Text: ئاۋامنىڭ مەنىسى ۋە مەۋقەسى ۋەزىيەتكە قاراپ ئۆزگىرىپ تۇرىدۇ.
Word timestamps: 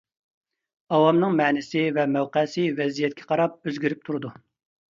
ئاۋامنىڭ 0.97 1.35
مەنىسى 1.41 1.83
ۋە 1.99 2.05
مەۋقەسى 2.15 2.65
ۋەزىيەتكە 2.81 3.29
قاراپ 3.33 3.61
ئۆزگىرىپ 3.71 4.05
تۇرىدۇ. 4.09 4.35